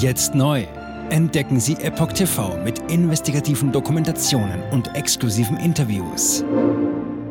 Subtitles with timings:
[0.00, 0.66] Jetzt neu.
[1.10, 6.42] Entdecken Sie Epoch TV mit investigativen Dokumentationen und exklusiven Interviews.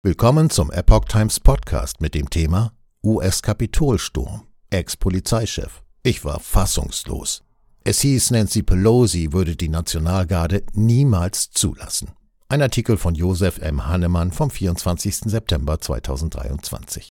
[0.01, 2.73] Willkommen zum Epoch Times Podcast mit dem Thema
[3.03, 4.47] US-Kapitolsturm.
[4.71, 5.83] Ex-Polizeichef.
[6.01, 7.43] Ich war fassungslos.
[7.83, 12.09] Es hieß, Nancy Pelosi würde die Nationalgarde niemals zulassen.
[12.49, 13.85] Ein Artikel von Josef M.
[13.85, 15.29] Hannemann vom 24.
[15.29, 17.11] September 2023.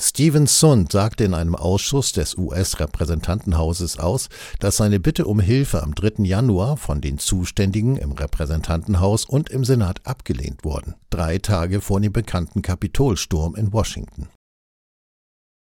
[0.00, 4.28] Steven Sund sagte in einem Ausschuss des US-Repräsentantenhauses aus,
[4.58, 6.24] dass seine Bitte um Hilfe am 3.
[6.24, 12.12] Januar von den Zuständigen im Repräsentantenhaus und im Senat abgelehnt wurden, drei Tage vor dem
[12.12, 14.28] bekannten Kapitolsturm in Washington.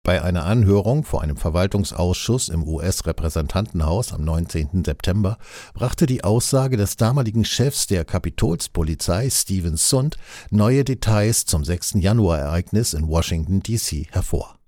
[0.06, 4.84] Bei einer Anhörung vor einem Verwaltungsausschuss im US-Repräsentantenhaus am 19.
[4.84, 5.38] September
[5.74, 10.18] brachte die Aussage des damaligen Chefs der Kapitolspolizei Steven Sund
[10.50, 11.94] neue Details zum 6.
[12.00, 14.08] Januarereignis in Washington, D.C.
[14.12, 14.60] hervor.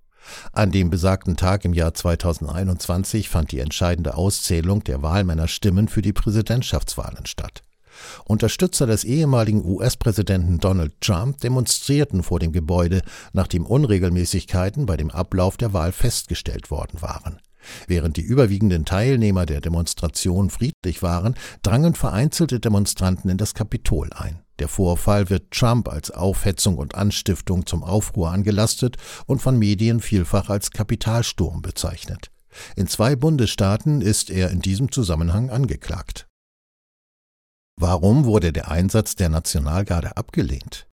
[0.54, 6.14] An dem besagten Tag im Jahr 2021 fand die entscheidende Auszählung der Wahlmännerstimmen für die
[6.14, 7.62] Präsidentschaftswahlen statt.
[8.26, 13.02] Unterstützer des ehemaligen US-Präsidenten Donald Trump demonstrierten vor dem Gebäude,
[13.34, 17.40] nachdem Unregelmäßigkeiten bei dem Ablauf der Wahl festgestellt worden waren.
[17.88, 24.42] Während die überwiegenden Teilnehmer der Demonstration friedlich waren, drangen vereinzelte Demonstranten in das Kapitol ein.
[24.60, 30.50] Der Vorfall wird Trump als Aufhetzung und Anstiftung zum Aufruhr angelastet und von Medien vielfach
[30.50, 32.32] als Kapitalsturm bezeichnet.
[32.78, 36.28] In zwei Bundesstaaten ist er in diesem Zusammenhang angeklagt.
[37.78, 40.88] Warum wurde der Einsatz der Nationalgarde abgelehnt?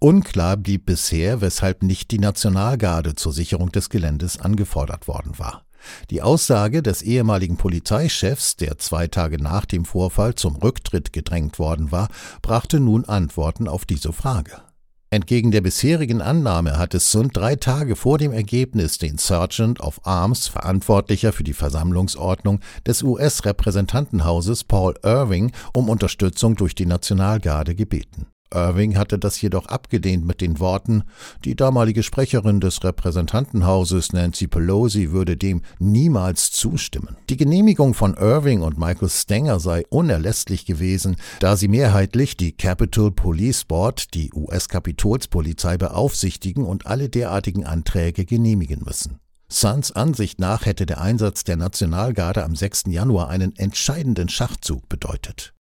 [0.00, 5.66] Unklar blieb bisher, weshalb nicht die Nationalgarde zur Sicherung des Geländes angefordert worden war.
[6.10, 11.92] Die Aussage des ehemaligen Polizeichefs, der zwei Tage nach dem Vorfall zum Rücktritt gedrängt worden
[11.92, 12.08] war,
[12.42, 14.62] brachte nun Antworten auf diese Frage.
[15.10, 20.48] Entgegen der bisherigen Annahme hatte Sund drei Tage vor dem Ergebnis den Sergeant of Arms,
[20.48, 28.26] Verantwortlicher für die Versammlungsordnung des US-Repräsentantenhauses Paul Irving, um Unterstützung durch die Nationalgarde gebeten.
[28.52, 31.02] Irving hatte das jedoch abgelehnt mit den Worten,
[31.44, 37.16] die damalige Sprecherin des Repräsentantenhauses Nancy Pelosi würde dem niemals zustimmen.
[37.28, 43.10] Die Genehmigung von Irving und Michael Stenger sei unerlässlich gewesen, da sie mehrheitlich die Capitol
[43.10, 49.18] Police Board, die US-Kapitolspolizei, beaufsichtigen und alle derartigen Anträge genehmigen müssen.
[49.48, 52.84] Suns Ansicht nach hätte der Einsatz der Nationalgarde am 6.
[52.88, 55.55] Januar einen entscheidenden Schachzug bedeutet.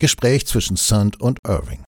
[0.00, 1.82] Gespräch zwischen Sund und Irving.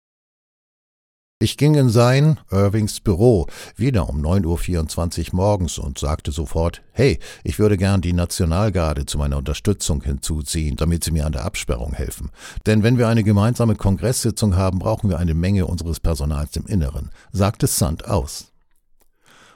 [1.39, 3.47] Ich ging in sein, Irvings Büro,
[3.77, 9.19] wieder um 9.24 Uhr morgens und sagte sofort, hey, ich würde gern die Nationalgarde zu
[9.19, 12.31] meiner Unterstützung hinzuziehen, damit sie mir an der Absperrung helfen.
[12.65, 17.11] Denn wenn wir eine gemeinsame Kongresssitzung haben, brauchen wir eine Menge unseres Personals im Inneren,
[17.33, 18.53] sagte Sund aus.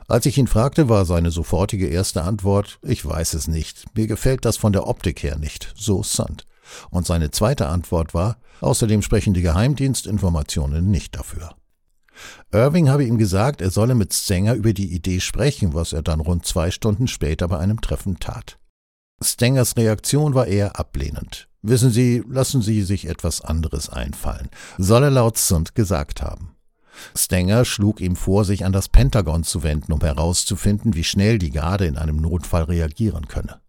[0.08, 4.44] Als ich ihn fragte, war seine sofortige erste Antwort, ich weiß es nicht, mir gefällt
[4.44, 6.46] das von der Optik her nicht, so Sund.
[6.90, 11.54] Und seine zweite Antwort war, außerdem sprechen die Geheimdienstinformationen nicht dafür.
[12.52, 16.20] Irving habe ihm gesagt, er solle mit Stenger über die Idee sprechen, was er dann
[16.20, 18.58] rund zwei Stunden später bei einem Treffen tat.
[19.22, 21.48] Stengers Reaktion war eher ablehnend.
[21.62, 24.48] Wissen Sie, lassen Sie sich etwas anderes einfallen,
[24.78, 26.56] soll er laut Sund gesagt haben.
[27.14, 31.50] Stenger schlug ihm vor, sich an das Pentagon zu wenden, um herauszufinden, wie schnell die
[31.50, 33.60] Garde in einem Notfall reagieren könne.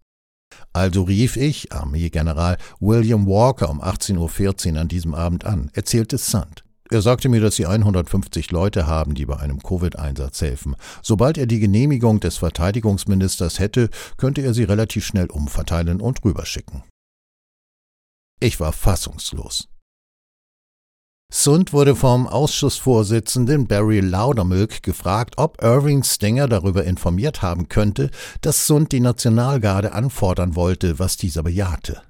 [0.72, 6.64] Also rief ich Armeegeneral William Walker um 18.14 Uhr an diesem Abend an, erzählte Sand.
[6.90, 10.76] Er sagte mir, dass sie 150 Leute haben, die bei einem Covid-Einsatz helfen.
[11.00, 16.82] Sobald er die Genehmigung des Verteidigungsministers hätte, könnte er sie relativ schnell umverteilen und rüberschicken.
[18.40, 19.71] Ich war fassungslos.
[21.34, 28.10] Sund wurde vom Ausschussvorsitzenden Barry Laudermilk gefragt, ob Irving Stenger darüber informiert haben könnte,
[28.42, 32.02] dass Sund die Nationalgarde anfordern wollte, was dieser bejahte.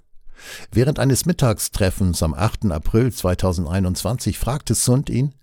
[0.72, 2.72] Während eines Mittagstreffens am 8.
[2.72, 5.34] April 2021 fragte Sund ihn,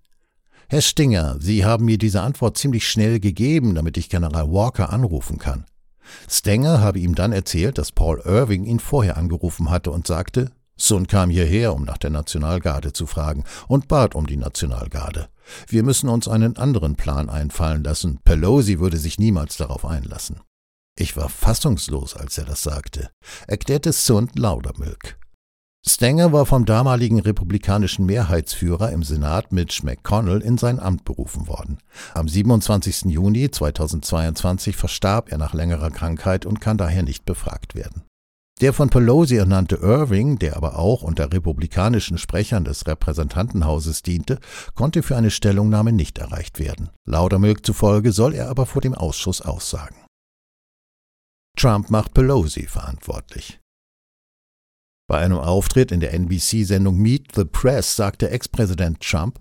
[0.68, 5.38] Herr Stinger, Sie haben mir diese Antwort ziemlich schnell gegeben, damit ich General Walker anrufen
[5.38, 5.64] kann.
[6.30, 11.08] Stenger habe ihm dann erzählt, dass Paul Irving ihn vorher angerufen hatte und sagte, Sun
[11.08, 15.30] kam hierher, um nach der Nationalgarde zu fragen, und bat um die Nationalgarde.
[15.68, 18.20] Wir müssen uns einen anderen Plan einfallen lassen.
[18.24, 20.40] Pelosi würde sich niemals darauf einlassen.
[20.98, 23.10] Ich war fassungslos, als er das sagte,
[23.48, 25.18] erklärte Sund Laudermilk.
[25.88, 31.80] Stenger war vom damaligen republikanischen Mehrheitsführer im Senat Mitch McConnell in sein Amt berufen worden.
[32.14, 33.06] Am 27.
[33.06, 38.04] Juni 2022 verstarb er nach längerer Krankheit und kann daher nicht befragt werden.
[38.62, 44.40] Der von Pelosi ernannte Irving, der aber auch unter republikanischen Sprechern des Repräsentantenhauses diente,
[44.76, 46.90] konnte für eine Stellungnahme nicht erreicht werden.
[47.06, 49.96] Laudermilk zufolge soll er aber vor dem Ausschuss aussagen.
[51.58, 53.60] Trump macht Pelosi verantwortlich.
[55.08, 59.40] Bei einem Auftritt in der NBC-Sendung Meet the Press sagte Ex-Präsident Trump,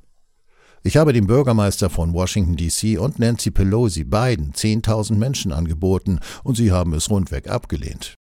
[0.84, 2.96] ich habe dem Bürgermeister von Washington, D.C.
[2.98, 8.17] und Nancy Pelosi beiden 10.000 Menschen angeboten und sie haben es rundweg abgelehnt.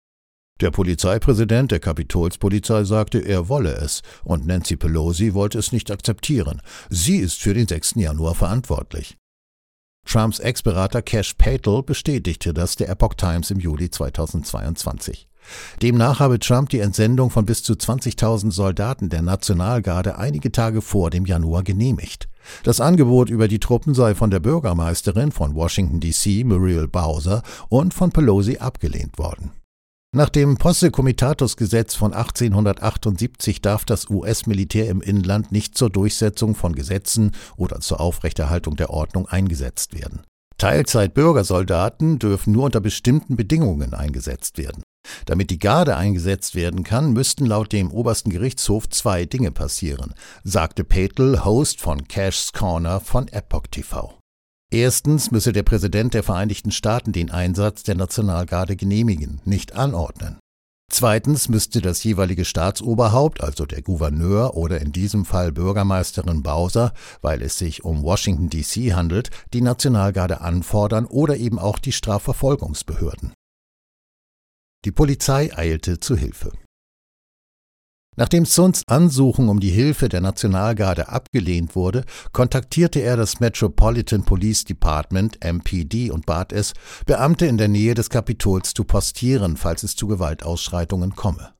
[0.61, 6.61] Der Polizeipräsident der Kapitolspolizei sagte, er wolle es, und Nancy Pelosi wollte es nicht akzeptieren.
[6.87, 7.95] Sie ist für den 6.
[7.95, 9.17] Januar verantwortlich.
[10.05, 15.27] Trumps Ex-Berater Cash Patel bestätigte das der Epoch Times im Juli 2022.
[15.81, 21.09] Demnach habe Trump die Entsendung von bis zu 20.000 Soldaten der Nationalgarde einige Tage vor
[21.09, 22.29] dem Januar genehmigt.
[22.63, 27.95] Das Angebot über die Truppen sei von der Bürgermeisterin von Washington DC, Muriel Bowser, und
[27.95, 29.51] von Pelosi abgelehnt worden.
[30.13, 36.53] Nach dem Posse Comitatus Gesetz von 1878 darf das US-Militär im Inland nicht zur Durchsetzung
[36.53, 40.23] von Gesetzen oder zur Aufrechterhaltung der Ordnung eingesetzt werden.
[40.57, 44.83] Teilzeit-Bürgersoldaten dürfen nur unter bestimmten Bedingungen eingesetzt werden.
[45.27, 50.13] Damit die Garde eingesetzt werden kann, müssten laut dem obersten Gerichtshof zwei Dinge passieren,
[50.43, 54.20] sagte Petel, Host von Cash's Corner von Epoch TV.
[54.73, 60.39] Erstens müsse der Präsident der Vereinigten Staaten den Einsatz der Nationalgarde genehmigen, nicht anordnen.
[60.89, 67.41] Zweitens müsste das jeweilige Staatsoberhaupt, also der Gouverneur oder in diesem Fall Bürgermeisterin Bowser, weil
[67.41, 73.33] es sich um Washington DC handelt, die Nationalgarde anfordern oder eben auch die Strafverfolgungsbehörden.
[74.85, 76.51] Die Polizei eilte zu Hilfe.
[78.17, 82.03] Nachdem Suns Ansuchung um die Hilfe der Nationalgarde abgelehnt wurde,
[82.33, 86.73] kontaktierte er das Metropolitan Police Department MPD und bat es,
[87.05, 91.53] Beamte in der Nähe des Kapitols zu postieren, falls es zu Gewaltausschreitungen komme.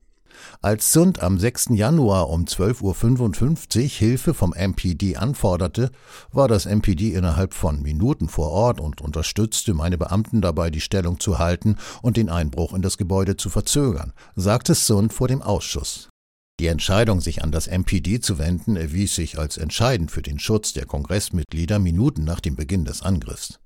[0.60, 1.70] Als Sund am 6.
[1.70, 5.90] Januar um 12.55 Uhr Hilfe vom MPD anforderte,
[6.32, 11.18] war das MPD innerhalb von Minuten vor Ort und unterstützte meine Beamten dabei, die Stellung
[11.18, 16.11] zu halten und den Einbruch in das Gebäude zu verzögern, sagte Sund vor dem Ausschuss.
[16.60, 20.72] Die Entscheidung, sich an das MPD zu wenden, erwies sich als entscheidend für den Schutz
[20.72, 23.58] der Kongressmitglieder Minuten nach dem Beginn des Angriffs.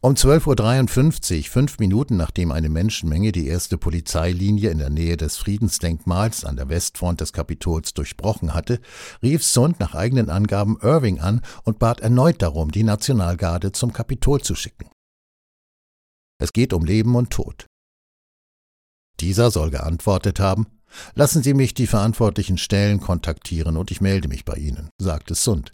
[0.00, 5.36] Um 12.53 Uhr, fünf Minuten nachdem eine Menschenmenge die erste Polizeilinie in der Nähe des
[5.38, 8.80] Friedensdenkmals an der Westfront des Kapitols durchbrochen hatte,
[9.24, 14.40] rief Sund nach eigenen Angaben Irving an und bat erneut darum, die Nationalgarde zum Kapitol
[14.40, 14.88] zu schicken.
[16.40, 17.66] Es geht um Leben und Tod.
[19.18, 20.68] Dieser soll geantwortet haben,
[21.14, 25.72] Lassen Sie mich die verantwortlichen Stellen kontaktieren und ich melde mich bei Ihnen, sagte Sund.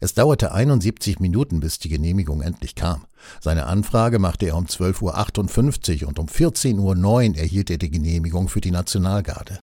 [0.00, 3.06] Es dauerte 71 Minuten, bis die Genehmigung endlich kam.
[3.40, 8.48] Seine Anfrage machte er um 12.58 Uhr und um 14.09 Uhr erhielt er die Genehmigung
[8.48, 9.58] für die Nationalgarde.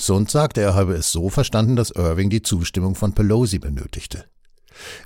[0.00, 4.24] Sund sagte, er habe es so verstanden, dass Irving die Zustimmung von Pelosi benötigte.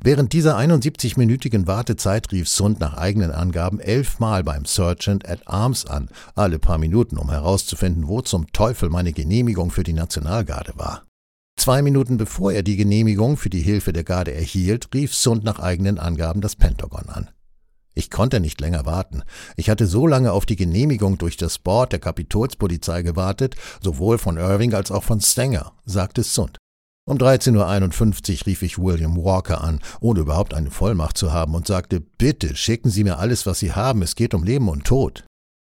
[0.02, 6.08] Während dieser 71-minütigen Wartezeit rief Sund nach eigenen Angaben elfmal beim Sergeant at Arms an,
[6.34, 11.04] alle paar Minuten, um herauszufinden, wo zum Teufel meine Genehmigung für die Nationalgarde war.
[11.58, 15.58] Zwei Minuten bevor er die Genehmigung für die Hilfe der Garde erhielt, rief Sund nach
[15.58, 17.30] eigenen Angaben das Pentagon an.
[17.94, 19.22] Ich konnte nicht länger warten.
[19.56, 24.36] Ich hatte so lange auf die Genehmigung durch das Board der Kapitolspolizei gewartet, sowohl von
[24.36, 26.58] Irving als auch von Stenger, sagte Sund.
[27.08, 31.64] Um 13.51 Uhr rief ich William Walker an, ohne überhaupt eine Vollmacht zu haben, und
[31.64, 35.24] sagte, bitte schicken Sie mir alles, was Sie haben, es geht um Leben und Tod.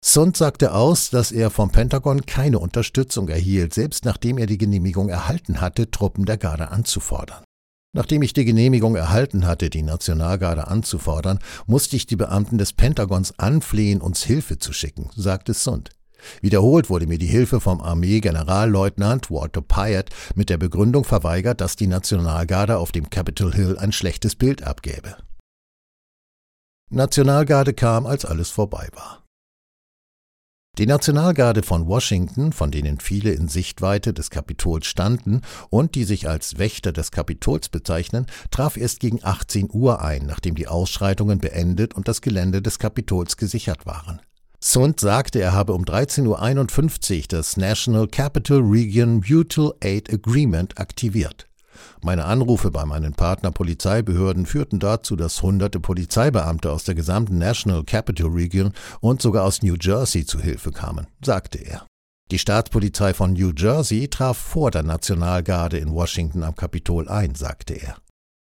[0.06, 5.10] Sund sagte aus, dass er vom Pentagon keine Unterstützung erhielt, selbst nachdem er die Genehmigung
[5.10, 7.44] erhalten hatte, Truppen der Garde anzufordern.
[7.96, 13.40] Nachdem ich die Genehmigung erhalten hatte, die Nationalgarde anzufordern, musste ich die Beamten des Pentagons
[13.40, 15.90] anflehen, uns Hilfe zu schicken, sagte Sund.
[16.42, 21.88] Wiederholt wurde mir die Hilfe vom Armee-Generalleutnant Walter Pyatt mit der Begründung verweigert, dass die
[21.88, 25.16] Nationalgarde auf dem Capitol Hill ein schlechtes Bild abgäbe.
[26.90, 29.24] Nationalgarde kam, als alles vorbei war.
[30.80, 36.28] Die Nationalgarde von Washington, von denen viele in Sichtweite des Kapitols standen und die sich
[36.28, 41.94] als Wächter des Kapitols bezeichnen, traf erst gegen 18 Uhr ein, nachdem die Ausschreitungen beendet
[41.94, 44.20] und das Gelände des Kapitols gesichert waren.
[44.66, 51.48] Sund sagte, er habe um 13.51 Uhr das National Capital Region Mutual Aid Agreement aktiviert.
[52.02, 58.28] Meine Anrufe bei meinen Partnerpolizeibehörden führten dazu, dass hunderte Polizeibeamte aus der gesamten National Capital
[58.28, 61.86] Region und sogar aus New Jersey zu Hilfe kamen, sagte er.
[62.32, 67.74] Die Staatspolizei von New Jersey traf vor der Nationalgarde in Washington am Kapitol ein, sagte
[67.74, 67.98] er.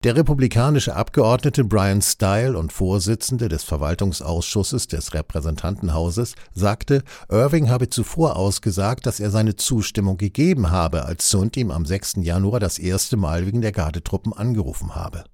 [0.05, 8.37] Der republikanische Abgeordnete Brian Style und Vorsitzende des Verwaltungsausschusses des Repräsentantenhauses sagte, Irving habe zuvor
[8.37, 12.13] ausgesagt, dass er seine Zustimmung gegeben habe, als Sund ihm am 6.
[12.21, 15.25] Januar das erste Mal wegen der Gardetruppen angerufen habe.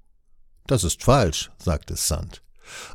[0.66, 2.42] Das ist falsch, sagte Sund.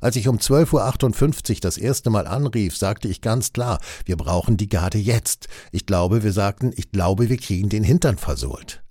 [0.00, 4.57] Als ich um 12.58 Uhr das erste Mal anrief, sagte ich ganz klar, wir brauchen
[4.57, 5.47] die Garde jetzt.
[5.71, 8.83] Ich glaube, wir sagten, ich glaube, wir kriegen den Hintern versohlt.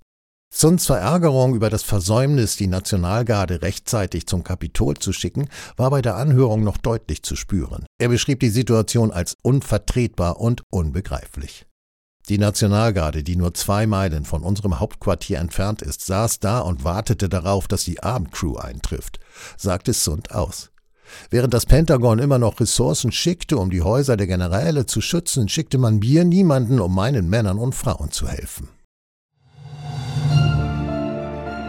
[0.52, 6.16] Sunds Verärgerung über das Versäumnis, die Nationalgarde rechtzeitig zum Kapitol zu schicken, war bei der
[6.16, 7.86] Anhörung noch deutlich zu spüren.
[7.98, 11.66] Er beschrieb die Situation als unvertretbar und unbegreiflich.
[12.28, 17.28] Die Nationalgarde, die nur zwei Meilen von unserem Hauptquartier entfernt ist, saß da und wartete
[17.28, 19.18] darauf, dass die Abendcrew eintrifft,
[19.56, 20.70] sagte Sund aus.
[21.30, 25.78] Während das Pentagon immer noch Ressourcen schickte, um die Häuser der Generäle zu schützen, schickte
[25.78, 28.68] man mir niemanden, um meinen Männern und Frauen zu helfen.